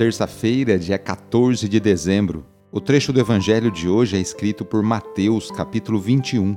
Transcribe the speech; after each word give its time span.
terça-feira, 0.00 0.78
dia 0.78 0.96
14 0.98 1.68
de 1.68 1.78
dezembro. 1.78 2.46
O 2.72 2.80
trecho 2.80 3.12
do 3.12 3.20
evangelho 3.20 3.70
de 3.70 3.86
hoje 3.86 4.16
é 4.16 4.18
escrito 4.18 4.64
por 4.64 4.82
Mateus, 4.82 5.50
capítulo 5.50 6.00
21, 6.00 6.56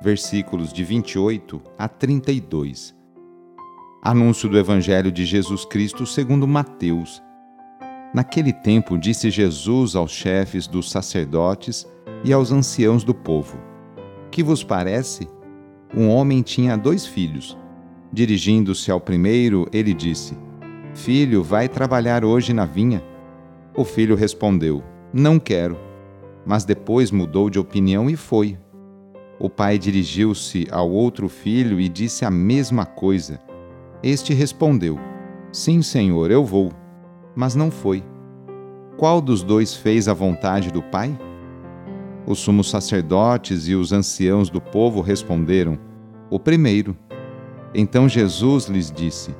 versículos 0.00 0.72
de 0.72 0.84
28 0.84 1.60
a 1.76 1.88
32. 1.88 2.94
Anúncio 4.00 4.48
do 4.48 4.56
evangelho 4.56 5.10
de 5.10 5.26
Jesus 5.26 5.64
Cristo 5.64 6.06
segundo 6.06 6.46
Mateus. 6.46 7.20
Naquele 8.14 8.52
tempo 8.52 8.96
disse 8.96 9.32
Jesus 9.32 9.96
aos 9.96 10.12
chefes 10.12 10.68
dos 10.68 10.88
sacerdotes 10.88 11.88
e 12.22 12.32
aos 12.32 12.52
anciãos 12.52 13.02
do 13.02 13.12
povo: 13.12 13.58
Que 14.30 14.44
vos 14.44 14.62
parece? 14.62 15.28
Um 15.92 16.08
homem 16.08 16.40
tinha 16.40 16.76
dois 16.76 17.04
filhos. 17.04 17.58
Dirigindo-se 18.12 18.92
ao 18.92 19.00
primeiro, 19.00 19.68
ele 19.72 19.92
disse: 19.92 20.45
Filho, 20.96 21.42
vai 21.42 21.68
trabalhar 21.68 22.24
hoje 22.24 22.54
na 22.54 22.64
vinha. 22.64 23.04
O 23.76 23.84
filho 23.84 24.16
respondeu: 24.16 24.82
Não 25.12 25.38
quero. 25.38 25.76
Mas 26.44 26.64
depois 26.64 27.10
mudou 27.10 27.50
de 27.50 27.58
opinião 27.58 28.08
e 28.08 28.16
foi. 28.16 28.58
O 29.38 29.50
pai 29.50 29.78
dirigiu-se 29.78 30.66
ao 30.70 30.90
outro 30.90 31.28
filho 31.28 31.78
e 31.78 31.86
disse 31.86 32.24
a 32.24 32.30
mesma 32.30 32.86
coisa. 32.86 33.38
Este 34.02 34.32
respondeu: 34.32 34.98
Sim, 35.52 35.82
senhor, 35.82 36.30
eu 36.30 36.42
vou. 36.44 36.72
Mas 37.36 37.54
não 37.54 37.70
foi. 37.70 38.02
Qual 38.96 39.20
dos 39.20 39.42
dois 39.42 39.74
fez 39.74 40.08
a 40.08 40.14
vontade 40.14 40.72
do 40.72 40.82
pai? 40.82 41.16
Os 42.26 42.38
sumos 42.38 42.70
sacerdotes 42.70 43.68
e 43.68 43.74
os 43.74 43.92
anciãos 43.92 44.48
do 44.48 44.62
povo 44.62 45.02
responderam: 45.02 45.78
O 46.30 46.40
primeiro. 46.40 46.96
Então 47.74 48.08
Jesus 48.08 48.64
lhes 48.64 48.90
disse: 48.90 49.34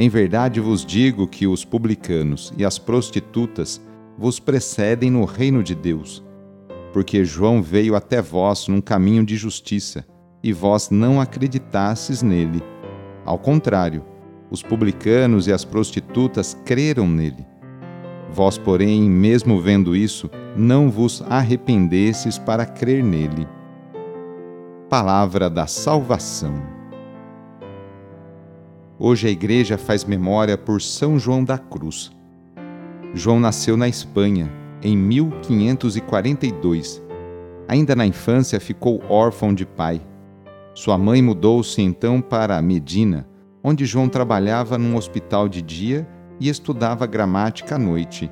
em 0.00 0.08
verdade 0.08 0.60
vos 0.60 0.82
digo 0.82 1.28
que 1.28 1.46
os 1.46 1.62
publicanos 1.62 2.54
e 2.56 2.64
as 2.64 2.78
prostitutas 2.78 3.78
vos 4.16 4.40
precedem 4.40 5.10
no 5.10 5.26
reino 5.26 5.62
de 5.62 5.74
Deus. 5.74 6.24
Porque 6.90 7.22
João 7.22 7.62
veio 7.62 7.94
até 7.94 8.22
vós 8.22 8.66
num 8.66 8.80
caminho 8.80 9.22
de 9.26 9.36
justiça, 9.36 10.02
e 10.42 10.54
vós 10.54 10.88
não 10.88 11.20
acreditastes 11.20 12.22
nele. 12.22 12.62
Ao 13.26 13.38
contrário, 13.38 14.02
os 14.50 14.62
publicanos 14.62 15.46
e 15.46 15.52
as 15.52 15.66
prostitutas 15.66 16.56
creram 16.64 17.06
nele. 17.06 17.46
Vós, 18.32 18.56
porém, 18.56 19.02
mesmo 19.02 19.60
vendo 19.60 19.94
isso, 19.94 20.30
não 20.56 20.90
vos 20.90 21.22
arrependestes 21.28 22.38
para 22.38 22.64
crer 22.64 23.04
nele. 23.04 23.46
Palavra 24.88 25.50
da 25.50 25.66
Salvação. 25.66 26.79
Hoje 29.02 29.28
a 29.28 29.30
igreja 29.30 29.78
faz 29.78 30.04
memória 30.04 30.58
por 30.58 30.82
São 30.82 31.18
João 31.18 31.42
da 31.42 31.56
Cruz. 31.56 32.12
João 33.14 33.40
nasceu 33.40 33.74
na 33.74 33.88
Espanha 33.88 34.52
em 34.82 34.94
1542. 34.94 37.02
Ainda 37.66 37.96
na 37.96 38.04
infância 38.04 38.60
ficou 38.60 39.02
órfão 39.08 39.54
de 39.54 39.64
pai. 39.64 40.02
Sua 40.74 40.98
mãe 40.98 41.22
mudou-se 41.22 41.80
então 41.80 42.20
para 42.20 42.60
Medina, 42.60 43.26
onde 43.64 43.86
João 43.86 44.06
trabalhava 44.06 44.76
num 44.76 44.96
hospital 44.96 45.48
de 45.48 45.62
dia 45.62 46.06
e 46.38 46.50
estudava 46.50 47.06
gramática 47.06 47.76
à 47.76 47.78
noite. 47.78 48.30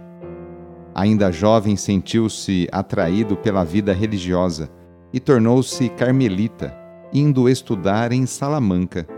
Ainda 0.94 1.32
jovem, 1.32 1.76
sentiu-se 1.76 2.68
atraído 2.70 3.38
pela 3.38 3.64
vida 3.64 3.94
religiosa 3.94 4.68
e 5.14 5.18
tornou-se 5.18 5.88
carmelita, 5.88 6.76
indo 7.10 7.48
estudar 7.48 8.12
em 8.12 8.26
Salamanca 8.26 9.16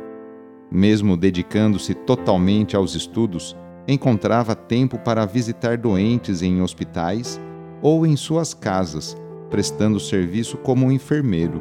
mesmo 0.71 1.17
dedicando-se 1.17 1.95
totalmente 1.95 2.77
aos 2.77 2.95
estudos, 2.95 3.57
encontrava 3.89 4.55
tempo 4.55 4.99
para 4.99 5.27
visitar 5.27 5.77
doentes 5.77 6.43
em 6.43 6.63
hospitais 6.63 7.41
ou 7.83 8.07
em 8.07 8.17
suas 8.17 8.55
casas, 8.55 9.17
prestando 9.49 9.99
serviço 9.99 10.57
como 10.59 10.93
enfermeiro. 10.93 11.61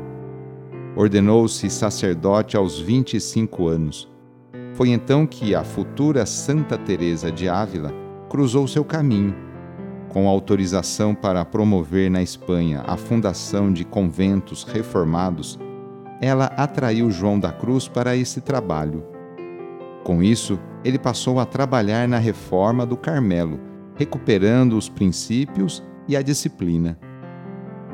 Ordenou-se 0.96 1.70
sacerdote 1.70 2.56
aos 2.56 2.80
25 2.80 3.68
anos. 3.68 4.12
Foi 4.74 4.90
então 4.90 5.26
que 5.26 5.56
a 5.56 5.64
futura 5.64 6.26
Santa 6.26 6.78
Teresa 6.78 7.32
de 7.32 7.50
Ávila 7.50 7.94
cruzou 8.30 8.68
seu 8.68 8.84
caminho, 8.84 9.36
com 10.10 10.28
autorização 10.28 11.16
para 11.16 11.46
promover 11.46 12.10
na 12.10 12.22
Espanha 12.22 12.84
a 12.86 12.98
fundação 12.98 13.72
de 13.72 13.86
conventos 13.86 14.64
reformados 14.64 15.60
ela 16.22 16.46
atraiu 16.46 17.10
João 17.10 17.40
da 17.40 17.52
Cruz 17.52 17.88
para 17.88 18.16
esse 18.16 18.42
trabalho. 18.42 19.04
Com 20.04 20.22
isso, 20.24 20.60
ele 20.84 20.98
passou 20.98 21.40
a 21.40 21.46
trabalhar 21.46 22.08
na 22.08 22.18
reforma 22.18 22.86
do 22.86 22.98
Carmelo, 22.98 23.60
recuperando 23.96 24.78
os 24.78 24.90
princípios 24.90 25.84
e 26.08 26.16
a 26.16 26.22
disciplina. 26.22 26.98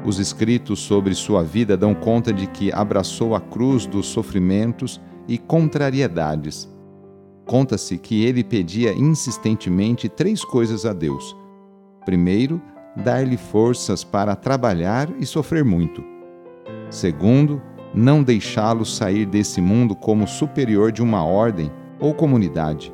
Os 0.05 0.19
escritos 0.19 0.79
sobre 0.79 1.15
sua 1.15 1.43
vida 1.43 1.75
dão 1.75 1.95
conta 1.95 2.31
de 2.31 2.45
que 2.45 2.71
abraçou 2.71 3.35
a 3.35 3.41
cruz 3.41 3.87
dos 3.87 4.05
sofrimentos 4.05 5.01
e 5.27 5.37
contrariedades. 5.37 6.69
Conta-se 7.45 7.97
que 7.97 8.23
ele 8.23 8.43
pedia 8.43 8.93
insistentemente 8.93 10.07
três 10.07 10.43
coisas 10.43 10.85
a 10.85 10.93
Deus. 10.93 11.35
Primeiro, 12.05 12.61
dar-lhe 12.95 13.37
forças 13.37 14.03
para 14.03 14.35
trabalhar 14.35 15.09
e 15.19 15.25
sofrer 15.25 15.65
muito. 15.65 16.03
Segundo, 16.89 17.61
não 17.95 18.21
deixá-lo 18.21 18.85
sair 18.85 19.25
desse 19.25 19.61
mundo 19.61 19.95
como 19.95 20.27
superior 20.27 20.91
de 20.91 21.01
uma 21.01 21.23
ordem 21.23 21.71
ou 21.97 22.13
comunidade. 22.13 22.93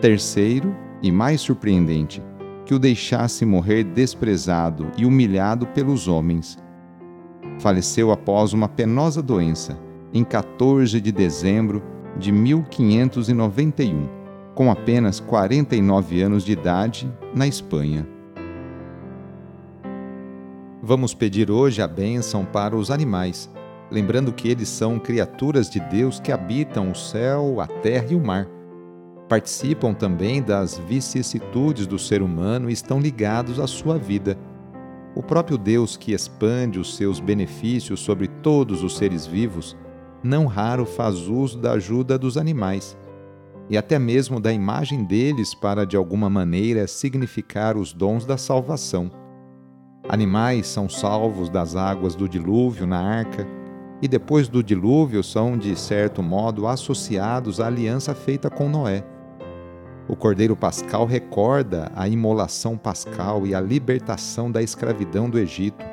Terceiro, 0.00 0.74
e 1.02 1.10
mais 1.10 1.40
surpreendente, 1.40 2.22
que 2.64 2.72
o 2.72 2.78
deixasse 2.78 3.44
morrer 3.44 3.82
desprezado 3.82 4.86
e 4.96 5.04
humilhado 5.04 5.66
pelos 5.66 6.06
homens. 6.06 6.56
Faleceu 7.58 8.12
após 8.12 8.52
uma 8.52 8.68
penosa 8.68 9.20
doença, 9.20 9.78
em 10.12 10.22
14 10.22 11.00
de 11.00 11.10
dezembro 11.10 11.82
de 12.16 12.30
1591, 12.30 14.08
com 14.54 14.70
apenas 14.70 15.20
49 15.20 16.22
anos 16.22 16.44
de 16.44 16.52
idade, 16.52 17.12
na 17.34 17.46
Espanha. 17.46 18.06
Vamos 20.82 21.12
pedir 21.12 21.50
hoje 21.50 21.82
a 21.82 21.88
bênção 21.88 22.44
para 22.44 22.76
os 22.76 22.90
animais 22.90 23.50
lembrando 23.90 24.32
que 24.32 24.48
eles 24.48 24.68
são 24.68 24.98
criaturas 24.98 25.70
de 25.70 25.80
Deus 25.80 26.18
que 26.18 26.32
habitam 26.32 26.90
o 26.90 26.94
céu, 26.94 27.60
a 27.60 27.66
terra 27.66 28.06
e 28.10 28.14
o 28.14 28.24
mar. 28.24 28.48
Participam 29.28 29.92
também 29.92 30.42
das 30.42 30.78
vicissitudes 30.78 31.86
do 31.86 31.98
ser 31.98 32.22
humano 32.22 32.70
e 32.70 32.72
estão 32.72 33.00
ligados 33.00 33.58
à 33.58 33.66
sua 33.66 33.98
vida. 33.98 34.38
O 35.14 35.22
próprio 35.22 35.56
Deus 35.56 35.96
que 35.96 36.12
expande 36.12 36.78
os 36.78 36.96
seus 36.96 37.20
benefícios 37.20 38.00
sobre 38.00 38.28
todos 38.28 38.82
os 38.82 38.96
seres 38.96 39.26
vivos, 39.26 39.76
não 40.22 40.46
raro 40.46 40.84
faz 40.84 41.28
uso 41.28 41.58
da 41.58 41.72
ajuda 41.72 42.18
dos 42.18 42.36
animais 42.36 42.96
e 43.68 43.76
até 43.76 43.98
mesmo 43.98 44.40
da 44.40 44.52
imagem 44.52 45.04
deles 45.04 45.54
para 45.54 45.84
de 45.84 45.96
alguma 45.96 46.30
maneira 46.30 46.86
significar 46.86 47.76
os 47.76 47.92
dons 47.92 48.24
da 48.24 48.36
salvação. 48.36 49.10
Animais 50.08 50.68
são 50.68 50.88
salvos 50.88 51.48
das 51.48 51.74
águas 51.74 52.14
do 52.14 52.28
dilúvio 52.28 52.86
na 52.86 53.00
arca, 53.00 53.46
e 54.00 54.08
depois 54.08 54.48
do 54.48 54.62
dilúvio 54.62 55.22
são, 55.22 55.56
de 55.56 55.74
certo 55.76 56.22
modo, 56.22 56.66
associados 56.66 57.60
à 57.60 57.66
aliança 57.66 58.14
feita 58.14 58.50
com 58.50 58.68
Noé. 58.68 59.04
O 60.08 60.14
Cordeiro 60.14 60.54
Pascal 60.54 61.04
recorda 61.04 61.90
a 61.94 62.06
imolação 62.06 62.76
pascal 62.76 63.46
e 63.46 63.54
a 63.54 63.60
libertação 63.60 64.50
da 64.50 64.62
escravidão 64.62 65.28
do 65.28 65.38
Egito. 65.38 65.84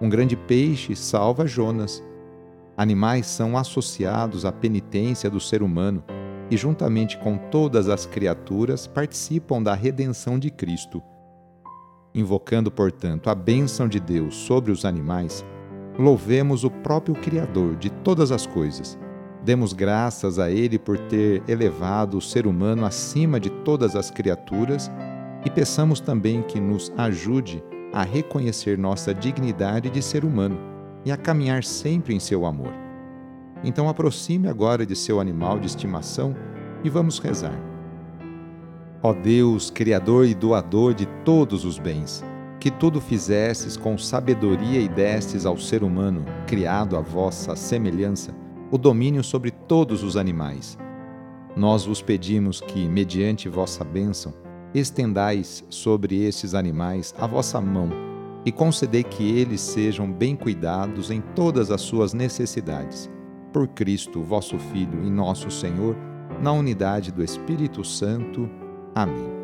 Um 0.00 0.08
grande 0.08 0.36
peixe 0.36 0.96
salva 0.96 1.46
Jonas. 1.46 2.02
Animais 2.76 3.26
são 3.26 3.56
associados 3.56 4.44
à 4.44 4.50
penitência 4.50 5.30
do 5.30 5.38
ser 5.38 5.62
humano 5.62 6.02
e, 6.50 6.56
juntamente 6.56 7.16
com 7.18 7.38
todas 7.38 7.88
as 7.88 8.06
criaturas, 8.06 8.88
participam 8.88 9.62
da 9.62 9.74
redenção 9.74 10.36
de 10.36 10.50
Cristo. 10.50 11.00
Invocando, 12.12 12.72
portanto, 12.72 13.30
a 13.30 13.34
bênção 13.34 13.86
de 13.86 14.00
Deus 14.00 14.34
sobre 14.34 14.72
os 14.72 14.84
animais, 14.84 15.44
louvemos 15.98 16.64
o 16.64 16.70
próprio 16.70 17.14
Criador 17.14 17.76
de 17.76 17.90
todas 17.90 18.32
as 18.32 18.46
coisas 18.46 18.98
Demos 19.44 19.74
graças 19.74 20.38
a 20.38 20.50
Ele 20.50 20.78
por 20.78 20.96
ter 20.96 21.42
elevado 21.46 22.16
o 22.16 22.22
ser 22.22 22.46
humano 22.46 22.86
acima 22.86 23.38
de 23.38 23.50
todas 23.50 23.94
as 23.94 24.10
criaturas 24.10 24.90
e 25.44 25.50
peçamos 25.50 26.00
também 26.00 26.40
que 26.42 26.58
nos 26.58 26.90
ajude 26.96 27.62
a 27.92 28.02
reconhecer 28.02 28.78
nossa 28.78 29.12
dignidade 29.12 29.90
de 29.90 30.00
ser 30.00 30.24
humano 30.24 30.58
e 31.04 31.12
a 31.12 31.16
caminhar 31.18 31.62
sempre 31.62 32.14
em 32.14 32.18
seu 32.18 32.46
amor. 32.46 32.72
Então 33.62 33.86
aproxime 33.86 34.48
agora 34.48 34.86
de 34.86 34.96
seu 34.96 35.20
animal 35.20 35.60
de 35.60 35.66
estimação 35.66 36.34
e 36.82 36.88
vamos 36.88 37.18
rezar. 37.18 37.60
Ó 39.02 39.12
Deus, 39.12 39.68
Criador 39.68 40.24
e 40.24 40.34
doador 40.34 40.94
de 40.94 41.04
todos 41.22 41.66
os 41.66 41.78
bens, 41.78 42.24
que 42.64 42.70
tudo 42.70 42.98
fizesses 42.98 43.76
com 43.76 43.98
sabedoria 43.98 44.80
e 44.80 44.88
destes 44.88 45.44
ao 45.44 45.58
ser 45.58 45.82
humano, 45.82 46.24
criado 46.46 46.96
à 46.96 47.00
vossa 47.02 47.54
semelhança, 47.54 48.34
o 48.70 48.78
domínio 48.78 49.22
sobre 49.22 49.50
todos 49.50 50.02
os 50.02 50.16
animais. 50.16 50.78
Nós 51.54 51.84
vos 51.84 52.00
pedimos 52.00 52.62
que, 52.62 52.88
mediante 52.88 53.50
vossa 53.50 53.84
bênção, 53.84 54.32
estendais 54.72 55.62
sobre 55.68 56.24
estes 56.24 56.54
animais 56.54 57.14
a 57.18 57.26
vossa 57.26 57.60
mão 57.60 57.90
e 58.46 58.50
concedei 58.50 59.04
que 59.04 59.38
eles 59.38 59.60
sejam 59.60 60.10
bem 60.10 60.34
cuidados 60.34 61.10
em 61.10 61.20
todas 61.20 61.70
as 61.70 61.82
suas 61.82 62.14
necessidades. 62.14 63.10
Por 63.52 63.68
Cristo, 63.68 64.22
vosso 64.22 64.58
Filho 64.58 65.04
e 65.04 65.10
nosso 65.10 65.50
Senhor, 65.50 65.94
na 66.40 66.50
unidade 66.50 67.12
do 67.12 67.22
Espírito 67.22 67.84
Santo. 67.84 68.48
Amém. 68.94 69.43